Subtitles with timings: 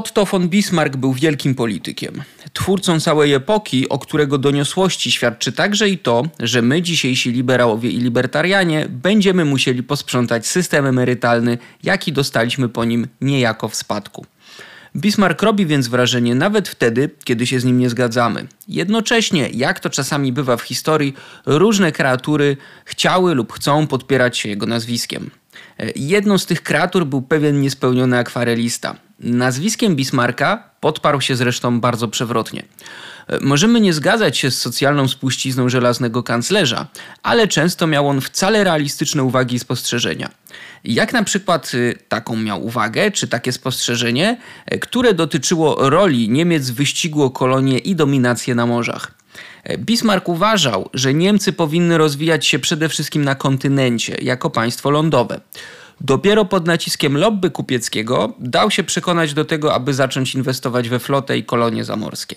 [0.00, 2.22] Otto von Bismarck był wielkim politykiem.
[2.52, 7.98] Twórcą całej epoki, o którego doniosłości świadczy także i to, że my, dzisiejsi liberałowie i
[7.98, 14.26] libertarianie, będziemy musieli posprzątać system emerytalny, jaki dostaliśmy po nim niejako w spadku.
[14.96, 18.46] Bismarck robi więc wrażenie nawet wtedy, kiedy się z nim nie zgadzamy.
[18.68, 21.14] Jednocześnie, jak to czasami bywa w historii,
[21.46, 25.30] różne kreatury chciały lub chcą podpierać się jego nazwiskiem.
[25.96, 28.96] Jedną z tych kreatur był pewien niespełniony akwarelista.
[29.20, 32.62] Nazwiskiem Bismarcka podparł się zresztą bardzo przewrotnie.
[33.40, 36.86] Możemy nie zgadzać się z socjalną spuścizną żelaznego kanclerza,
[37.22, 40.30] ale często miał on wcale realistyczne uwagi i spostrzeżenia.
[40.84, 44.38] Jak na przykład y, taką miał uwagę, czy takie spostrzeżenie,
[44.80, 49.19] które dotyczyło roli Niemiec w wyścigu o kolonie i dominację na morzach.
[49.70, 55.40] Y, Bismarck uważał, że Niemcy powinny rozwijać się przede wszystkim na kontynencie, jako państwo lądowe.
[56.00, 61.38] Dopiero pod naciskiem lobby kupieckiego dał się przekonać do tego, aby zacząć inwestować we flotę
[61.38, 62.36] i kolonie zamorskie.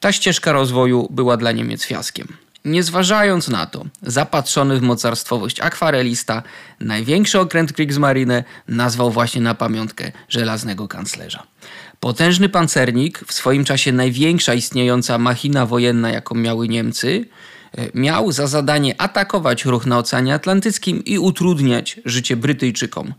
[0.00, 2.28] Ta ścieżka rozwoju była dla Niemiec fiaskiem.
[2.64, 6.42] Nie zważając na to, zapatrzony w mocarstwowość akwarelista,
[6.80, 11.42] największy okręt Kriegsmarine nazwał właśnie na pamiątkę żelaznego kanclerza.
[12.00, 17.24] Potężny pancernik, w swoim czasie największa istniejąca machina wojenna, jaką miały Niemcy,
[17.72, 23.14] e, miał za zadanie atakować ruch na Oceanie Atlantyckim i utrudniać życie Brytyjczykom.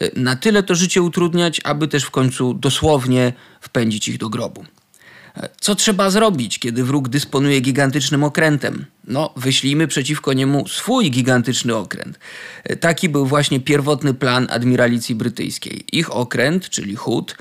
[0.00, 4.64] E, na tyle to życie utrudniać, aby też w końcu dosłownie wpędzić ich do grobu.
[5.60, 8.86] Co trzeba zrobić, kiedy wróg dysponuje gigantycznym okrętem?
[9.06, 12.18] No, wyślijmy przeciwko niemu swój gigantyczny okręt.
[12.80, 15.84] Taki był właśnie pierwotny plan admiralicji brytyjskiej.
[15.92, 17.36] Ich okręt, czyli Hood,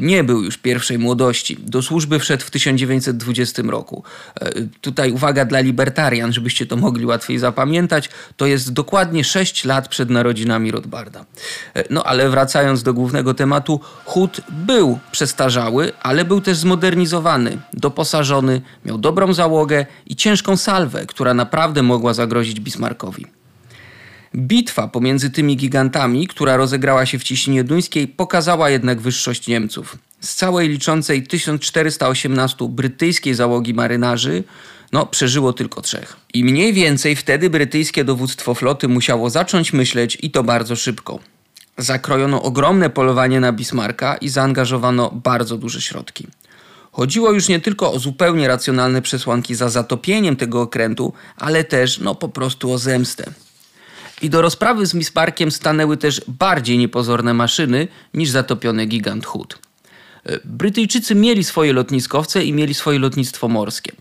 [0.00, 1.56] nie był już pierwszej młodości.
[1.60, 4.02] Do służby wszedł w 1920 roku.
[4.80, 8.10] Tutaj uwaga dla libertarian, żebyście to mogli łatwiej zapamiętać.
[8.36, 11.24] To jest dokładnie 6 lat przed narodzinami Rothbarda.
[11.90, 18.98] No ale wracając do głównego tematu, Hood był przestarzały, ale był też zmodernizowany, doposażony, miał
[18.98, 23.26] dobrą załogę i ciężką salwę, która naprawdę mogła zagrozić Bismarckowi.
[24.36, 29.98] Bitwa pomiędzy tymi gigantami, która rozegrała się w Ciśnienie Duńskiej, pokazała jednak wyższość Niemców.
[30.20, 34.44] Z całej liczącej 1418 brytyjskiej załogi marynarzy,
[34.92, 36.16] no, przeżyło tylko trzech.
[36.34, 41.18] I mniej więcej wtedy brytyjskie dowództwo floty musiało zacząć myśleć i to bardzo szybko.
[41.78, 46.26] Zakrojono ogromne polowanie na Bismarcka i zaangażowano bardzo duże środki.
[46.98, 52.14] Chodziło już nie tylko o zupełnie racjonalne przesłanki za zatopieniem tego okrętu, ale też no
[52.14, 53.24] po prostu o zemstę.
[54.22, 59.58] I do rozprawy z Misparkiem stanęły też bardziej niepozorne maszyny niż zatopiony gigant Hood.
[60.44, 63.92] Brytyjczycy mieli swoje lotniskowce i mieli swoje lotnictwo morskie.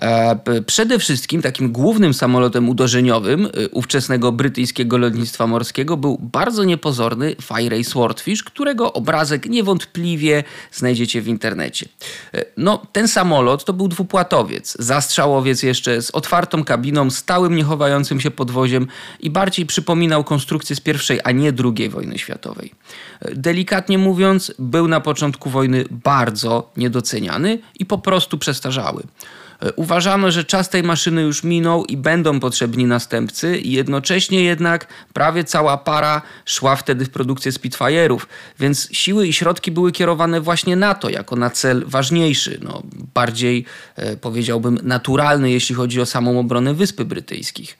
[0.00, 7.36] E, przede wszystkim takim głównym samolotem uderzeniowym e, ówczesnego brytyjskiego lotnictwa morskiego był bardzo niepozorny
[7.42, 11.88] Fire Swordfish, którego obrazek niewątpliwie znajdziecie w internecie.
[12.34, 18.30] E, no, ten samolot to był dwupłatowiec, zastrzałowiec jeszcze z otwartą kabiną, stałym niechowającym się
[18.30, 18.86] podwoziem
[19.20, 22.72] i bardziej przypominał konstrukcję z pierwszej, a nie drugiej wojny światowej.
[23.34, 29.02] Delikatnie mówiąc, był na początku wojny bardzo niedoceniany i po prostu przestarzały.
[29.60, 34.86] E, uważano, że czas tej maszyny już minął i będą potrzebni następcy, i jednocześnie jednak
[35.12, 38.20] prawie cała para szła wtedy w produkcję Spitfire'ów,
[38.58, 42.82] więc siły i środki były kierowane właśnie na to, jako na cel ważniejszy, no,
[43.14, 43.64] bardziej
[43.96, 47.78] e, powiedziałbym naturalny, jeśli chodzi o samą obronę Wyspy Brytyjskich.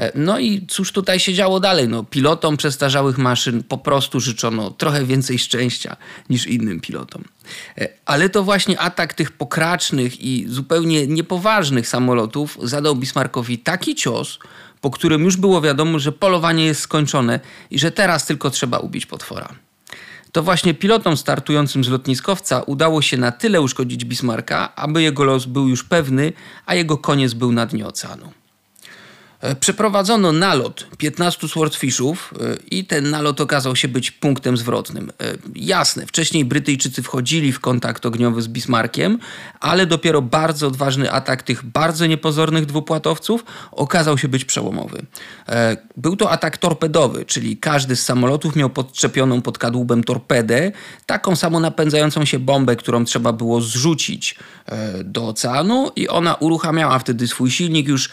[0.00, 1.88] E, no i cóż tutaj się działo dalej?
[1.88, 5.96] No, pilotom przestarzałych maszyn po prostu życzono trochę więcej szczęścia
[6.30, 7.24] niż innym pilotom.
[7.78, 14.38] E, ale to właśnie atak tych pokracznych i zupełnie niepoważnych samolotów zadał Bismarckowi taki cios,
[14.80, 17.40] po którym już było wiadomo, że polowanie jest skończone
[17.70, 19.48] i że teraz tylko trzeba ubić potwora.
[20.32, 25.44] To właśnie pilotom startującym z lotniskowca udało się na tyle uszkodzić Bismarcka, aby jego los
[25.46, 26.32] był już pewny,
[26.66, 28.32] a jego koniec był na dnie oceanu.
[29.40, 35.12] E, przeprowadzono nalot 15 swordfishów e, i ten nalot okazał się być punktem zwrotnym.
[35.20, 39.18] E, jasne, wcześniej Brytyjczycy wchodzili w kontakt ogniowy z Bismarckiem,
[39.60, 45.02] ale dopiero bardzo odważny atak tych bardzo niepozornych dwupłatowców okazał się być przełomowy.
[45.96, 50.72] Był to atak torpedowy, czyli każdy z samolotów miał podczepioną pod kadłubem torpedę,
[51.06, 54.38] taką samo napędzającą się bombę, którą trzeba było zrzucić
[55.04, 58.10] do oceanu i ona uruchamiała wtedy swój silnik już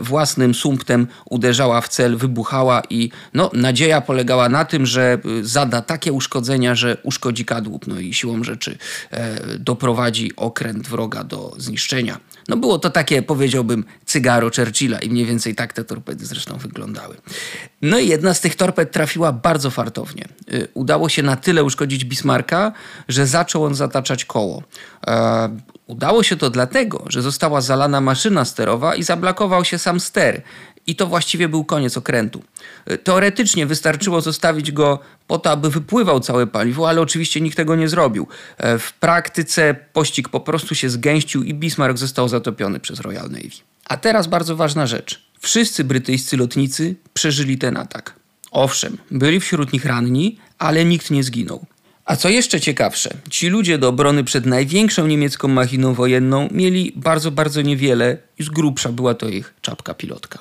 [0.00, 5.82] własnym sumptem uderzała w cel, wybuchała i no, nadzieja polegała na tym, że y, zada
[5.82, 8.78] takie uszkodzenia, że uszkodzi kadłub, no i siłą rzeczy
[9.10, 12.20] e, doprowadzi okręt wroga do zniszczenia.
[12.48, 17.16] No było to takie, powiedziałbym, cygaro Churchilla i mniej więcej tak te torpedy zresztą wyglądały.
[17.82, 20.24] No i jedna z tych torped trafiła bardzo fartownie.
[20.52, 22.72] Y, udało się na tyle uszkodzić Bismarcka,
[23.08, 24.62] że zaczął on zataczać koło.
[25.88, 30.42] E, udało się to dlatego, że została zalana maszyna sterowa i zablokował się sam ster.
[30.86, 32.42] I to właściwie był koniec okrętu.
[32.90, 37.76] Y, teoretycznie wystarczyło zostawić go po to, aby wypływał całe paliwo, ale oczywiście nikt tego
[37.76, 38.26] nie zrobił.
[38.58, 43.50] E, w praktyce pościg po prostu się zgęścił i Bismarck został zatopiony przez Royal Navy.
[43.84, 45.26] A teraz bardzo ważna rzecz.
[45.40, 48.14] Wszyscy brytyjscy lotnicy przeżyli ten atak.
[48.50, 51.66] Owszem, byli wśród nich ranni, ale nikt nie zginął.
[52.06, 57.30] A co jeszcze ciekawsze, ci ludzie do obrony przed największą niemiecką machiną wojenną mieli bardzo,
[57.30, 60.38] bardzo niewiele i z grubsza była to ich czapka pilotka.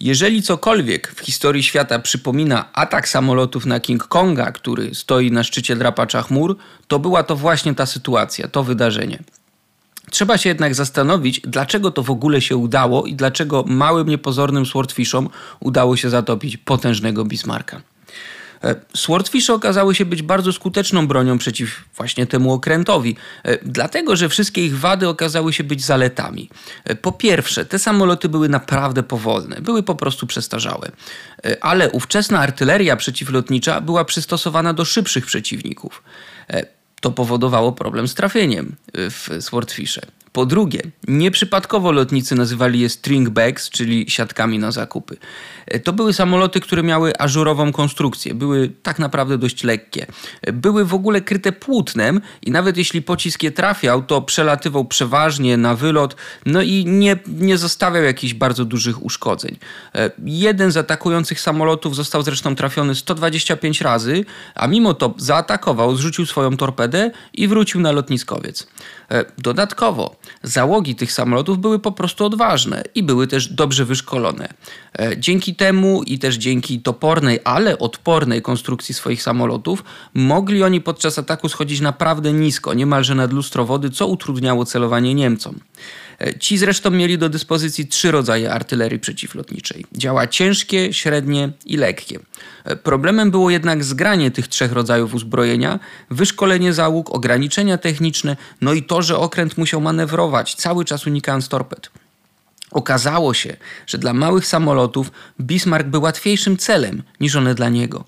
[0.00, 5.76] Jeżeli cokolwiek w historii świata przypomina atak samolotów na King Konga, który stoi na szczycie
[5.76, 6.56] drapacza chmur,
[6.88, 9.18] to była to właśnie ta sytuacja, to wydarzenie.
[10.10, 15.28] Trzeba się jednak zastanowić, dlaczego to w ogóle się udało i dlaczego małym, niepozornym swordfishom
[15.60, 17.82] udało się zatopić potężnego Bismarcka.
[18.64, 24.28] E, Swordfishy okazały się być bardzo skuteczną bronią przeciw właśnie temu okrętowi, e, dlatego że
[24.28, 26.50] wszystkie ich wady okazały się być zaletami.
[26.84, 30.90] E, po pierwsze, te samoloty były naprawdę powolne, były po prostu przestarzałe,
[31.60, 36.02] ale ówczesna artyleria przeciwlotnicza była przystosowana do szybszych przeciwników.
[37.00, 40.00] To powodowało problem z trafieniem w Swordfishe.
[40.38, 45.16] Po drugie, nieprzypadkowo lotnicy nazywali je stringbags, czyli siatkami na zakupy.
[45.66, 50.06] E, to były samoloty, które miały ażurową konstrukcję, były tak naprawdę dość lekkie.
[50.42, 55.56] E, były w ogóle kryte płótnem i nawet jeśli pocisk je trafiał, to przelatywał przeważnie
[55.56, 59.56] na wylot, no i nie, nie zostawiał jakichś bardzo dużych uszkodzeń.
[59.94, 64.24] E, jeden z atakujących samolotów został zresztą trafiony 125 razy,
[64.54, 68.66] a mimo to zaatakował, zrzucił swoją torpedę i wrócił na lotniskowiec.
[69.38, 74.48] Dodatkowo, załogi tych samolotów były po prostu odważne i były też dobrze wyszkolone.
[75.16, 79.84] Dzięki temu i też dzięki topornej, ale odpornej konstrukcji swoich samolotów
[80.14, 85.60] mogli oni podczas ataku schodzić naprawdę nisko, niemalże nad lustro wody, co utrudniało celowanie Niemcom.
[86.40, 89.86] Ci zresztą mieli do dyspozycji trzy rodzaje artylerii przeciwlotniczej.
[89.92, 92.18] Działa ciężkie, średnie i lekkie.
[92.82, 95.78] Problemem było jednak zgranie tych trzech rodzajów uzbrojenia,
[96.10, 101.90] wyszkolenie załóg, ograniczenia techniczne, no i to, że okręt musiał manewrować, cały czas unikając torped.
[102.70, 103.56] Okazało się,
[103.86, 108.04] że dla małych samolotów Bismarck był łatwiejszym celem niż one dla niego.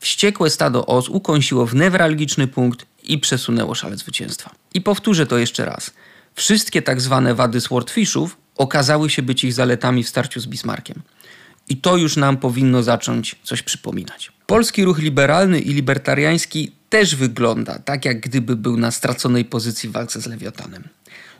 [0.00, 4.50] Wściekłe stado os ukąsiło w newralgiczny punkt i przesunęło szale zwycięstwa.
[4.74, 5.90] I powtórzę to jeszcze raz.
[6.34, 11.02] Wszystkie tak zwane wady swordfishów okazały się być ich zaletami w starciu z Bismarckiem.
[11.68, 14.32] I to już nam powinno zacząć coś przypominać.
[14.46, 19.92] Polski ruch liberalny i libertariański też wygląda tak, jak gdyby był na straconej pozycji w
[19.92, 20.88] walce z Lewiatanem.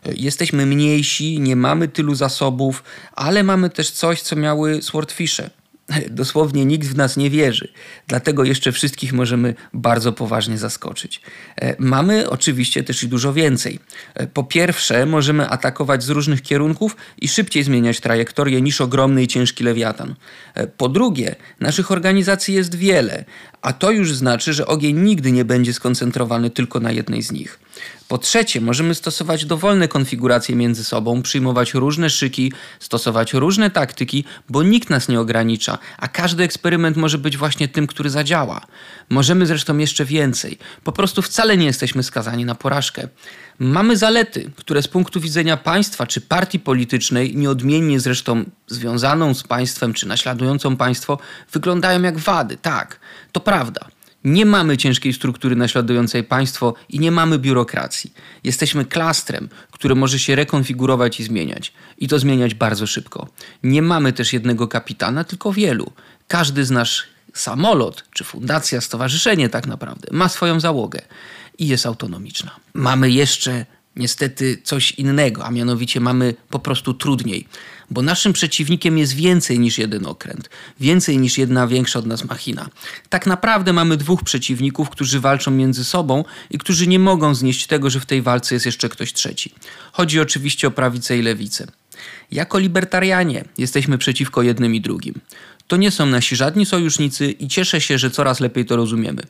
[0.05, 5.51] Jesteśmy mniejsi, nie mamy tylu zasobów, ale mamy też coś, co miały swordfishe.
[6.11, 7.69] Dosłownie nikt w nas nie wierzy,
[8.07, 11.21] dlatego jeszcze wszystkich możemy bardzo poważnie zaskoczyć.
[11.57, 13.79] E, mamy oczywiście też i dużo więcej.
[14.15, 19.29] E, po pierwsze, możemy atakować z różnych kierunków i szybciej zmieniać trajektorię niż ogromny i
[19.29, 20.15] ciężki lewiatan.
[20.55, 23.25] E, po drugie, naszych organizacji jest wiele,
[23.63, 27.59] a to już znaczy, że ogień nigdy nie będzie skoncentrowany tylko na jednej z nich.
[28.09, 34.63] Po trzecie, możemy stosować dowolne konfiguracje między sobą, przyjmować różne szyki, stosować różne taktyki, bo
[34.63, 38.61] nikt nas nie ogranicza, a każdy eksperyment może być właśnie tym, który zadziała.
[39.09, 40.59] Możemy zresztą jeszcze więcej.
[40.85, 43.09] Po prostu wcale nie jesteśmy skazani na porażkę.
[43.59, 49.95] Mamy zalety, które z punktu widzenia państwa czy partii politycznej, nieodmiennie zresztą związaną z państwem
[49.95, 51.19] czy naśladującą państwo,
[51.53, 52.57] wyglądają jak wady.
[52.57, 53.01] Tak,
[53.33, 53.92] to prawda.
[54.25, 58.13] Nie mamy ciężkiej struktury naśladującej państwo i nie mamy biurokracji.
[58.45, 61.73] Jesteśmy klastrem, który może się rekonfigurować i zmieniać.
[61.99, 63.29] I to zmieniać bardzo szybko.
[63.63, 65.93] Nie mamy też jednego kapitana, tylko wielu.
[66.29, 71.03] Każdy z nasz samolot, czy fundacja, stowarzyszenie tak naprawdę, ma swoją załogę
[71.59, 72.51] i jest autonomiczna.
[72.75, 77.49] Mamy jeszcze niestety coś innego, a mianowicie mamy po prostu trudniej,
[77.93, 82.69] bo naszym przeciwnikiem jest więcej niż jeden okręt, więcej niż jedna większa od nas machina.
[83.09, 87.91] Tak naprawdę mamy dwóch przeciwników, którzy walczą między sobą i którzy nie mogą znieść tego,
[87.91, 89.53] że w tej walce jest jeszcze ktoś trzeci.
[89.93, 91.67] Chodzi oczywiście o prawicę i lewicę.
[92.31, 95.15] Jako libertarianie jesteśmy przeciwko jednym i drugim.
[95.67, 99.23] To nie są nasi żadni sojusznicy i cieszę się, że coraz lepiej to rozumiemy.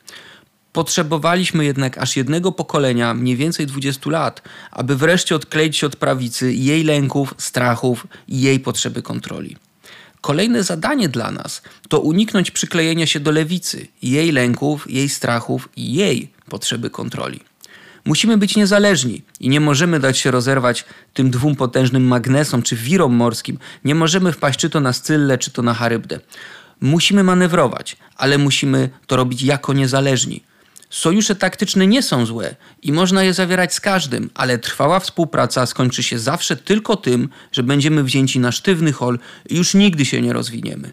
[0.72, 6.54] Potrzebowaliśmy jednak aż jednego pokolenia, mniej więcej 20 lat, aby wreszcie odkleić się od prawicy
[6.54, 9.56] jej lęków, strachów i jej potrzeby kontroli.
[10.20, 15.94] Kolejne zadanie dla nas to uniknąć przyklejenia się do lewicy, jej lęków, jej strachów i
[15.94, 17.40] jej potrzeby kontroli.
[18.04, 23.14] Musimy być niezależni i nie możemy dać się rozerwać tym dwóm potężnym magnesom czy wirom
[23.14, 23.58] morskim.
[23.84, 26.20] Nie możemy wpaść czy to na Scyllę, czy to na Charybdę.
[26.80, 30.42] Musimy manewrować, ale musimy to robić jako niezależni.
[30.92, 36.02] Sojusze taktyczne nie są złe i można je zawierać z każdym, ale trwała współpraca skończy
[36.02, 39.18] się zawsze tylko tym, że będziemy wzięci na sztywny hol
[39.48, 40.92] i już nigdy się nie rozwiniemy.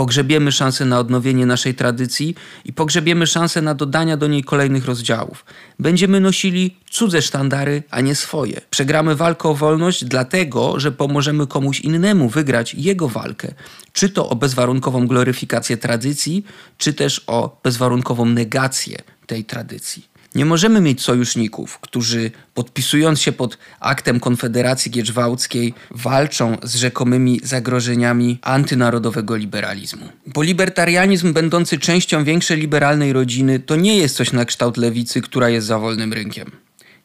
[0.00, 5.44] Pogrzebiemy szansę na odnowienie naszej tradycji i pogrzebiemy szansę na dodania do niej kolejnych rozdziałów.
[5.78, 8.60] Będziemy nosili cudze sztandary, a nie swoje.
[8.70, 13.54] Przegramy walkę o wolność dlatego, że pomożemy komuś innemu wygrać jego walkę.
[13.92, 16.44] Czy to o bezwarunkową gloryfikację tradycji,
[16.78, 20.09] czy też o bezwarunkową negację tej tradycji.
[20.34, 28.38] Nie możemy mieć sojuszników, którzy podpisując się pod aktem Konfederacji Gieczwałckiej walczą z rzekomymi zagrożeniami
[28.42, 30.08] antynarodowego liberalizmu.
[30.26, 35.48] Bo libertarianizm będący częścią większej liberalnej rodziny to nie jest coś na kształt lewicy, która
[35.48, 36.50] jest za wolnym rynkiem.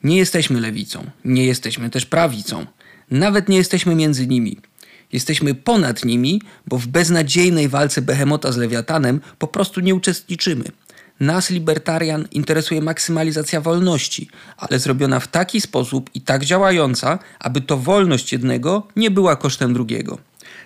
[0.03, 2.65] Nie jesteśmy lewicą, nie jesteśmy też prawicą.
[3.11, 4.57] Nawet nie jesteśmy między nimi.
[5.13, 10.63] Jesteśmy ponad nimi, bo w beznadziejnej walce Behemota z Lewiatanem po prostu nie uczestniczymy.
[11.19, 17.77] Nas, libertarian, interesuje maksymalizacja wolności, ale zrobiona w taki sposób i tak działająca, aby to
[17.77, 20.17] wolność jednego nie była kosztem drugiego.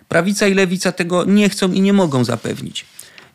[0.08, 2.86] Prawica i lewica tego nie chcą i nie mogą zapewnić.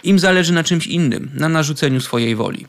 [0.04, 2.66] Im zależy na czymś innym, na narzuceniu swojej woli.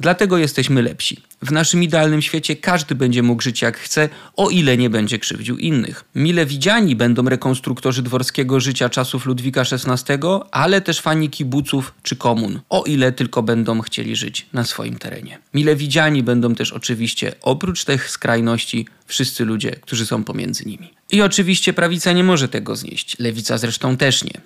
[0.00, 1.22] Dlatego jesteśmy lepsi.
[1.42, 5.58] W naszym idealnym świecie każdy będzie mógł żyć jak chce, o ile nie będzie krzywdził
[5.58, 6.04] innych.
[6.14, 10.14] Mile widziani będą rekonstruktorzy dworskiego życia czasów Ludwika XVI,
[10.50, 15.38] ale też fani kibuców czy komun, o ile tylko będą chcieli żyć na swoim terenie.
[15.54, 20.90] Mile widziani będą też oczywiście, oprócz tych skrajności, wszyscy ludzie, którzy są pomiędzy nimi.
[21.10, 24.40] I oczywiście prawica nie może tego znieść, lewica zresztą też nie.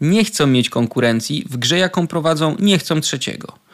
[0.00, 3.65] Nie chcą mieć konkurencji, w grze jaką prowadzą nie chcą trzeciego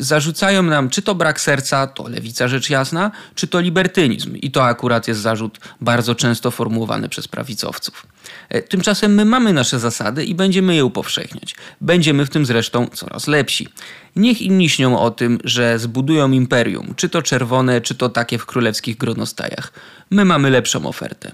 [0.00, 4.36] zarzucają nam czy to brak serca, to lewica rzecz jasna, czy to libertynizm.
[4.36, 8.06] I to akurat jest zarzut bardzo często formułowany przez prawicowców.
[8.48, 11.54] E, tymczasem my mamy nasze zasady i będziemy je upowszechniać.
[11.80, 13.68] Będziemy w tym zresztą coraz lepsi.
[14.16, 18.46] Niech inni śnią o tym, że zbudują imperium, czy to czerwone, czy to takie w
[18.46, 19.72] królewskich gronostajach.
[20.10, 21.32] My mamy lepszą ofertę.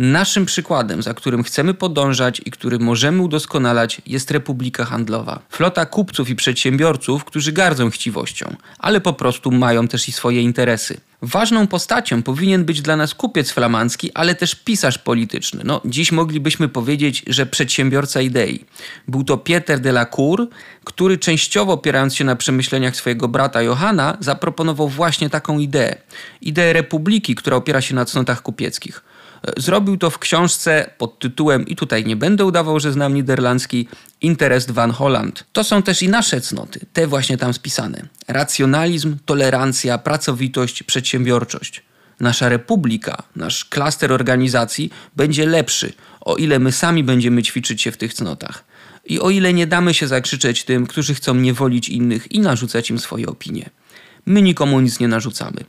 [0.00, 5.40] Naszym przykładem, za którym chcemy podążać i który możemy udoskonalać, jest Republika Handlowa.
[5.50, 11.00] Flota kupców i przedsiębiorców, którzy gardzą chciwością, ale po prostu mają też i swoje interesy.
[11.22, 15.62] Ważną postacią powinien być dla nas kupiec flamandzki, ale też pisarz polityczny.
[15.64, 18.64] No, dziś moglibyśmy powiedzieć, że przedsiębiorca idei.
[19.08, 20.48] Był to Pieter de la Cour,
[20.84, 25.96] który częściowo opierając się na przemyśleniach swojego brata Johanna, zaproponował właśnie taką ideę.
[26.40, 29.09] Ideę republiki, która opiera się na cnotach kupieckich.
[29.56, 33.88] Zrobił to w książce pod tytułem, i tutaj nie będę udawał, że znam niderlandzki,
[34.20, 35.44] Interest van Holland.
[35.52, 38.02] To są też i nasze cnoty, te właśnie tam spisane.
[38.28, 41.82] Racjonalizm, tolerancja, pracowitość, przedsiębiorczość.
[42.20, 47.96] Nasza republika, nasz klaster organizacji będzie lepszy, o ile my sami będziemy ćwiczyć się w
[47.96, 48.64] tych cnotach.
[49.04, 52.98] I o ile nie damy się zakrzyczeć tym, którzy chcą niewolić innych i narzucać im
[52.98, 53.70] swoje opinie.
[54.26, 55.64] My nikomu nic nie narzucamy.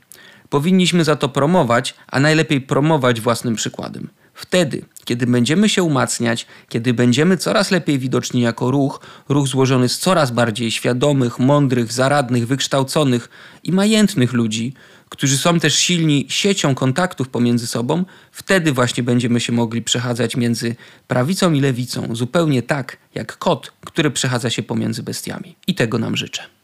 [0.52, 4.08] Powinniśmy za to promować, a najlepiej promować własnym przykładem.
[4.34, 9.98] Wtedy, kiedy będziemy się umacniać, kiedy będziemy coraz lepiej widoczni jako ruch, ruch złożony z
[9.98, 13.28] coraz bardziej świadomych, mądrych, zaradnych, wykształconych
[13.64, 14.74] i majętnych ludzi,
[15.08, 20.76] którzy są też silni siecią kontaktów pomiędzy sobą, wtedy właśnie będziemy się mogli przechadzać między
[21.08, 25.56] prawicą i lewicą, zupełnie tak jak kot, który przechadza się pomiędzy bestiami.
[25.66, 26.61] I tego nam życzę.